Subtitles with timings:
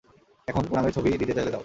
[0.47, 1.59] এখন, পুনামের ছবি দিতে চাইলে দাও।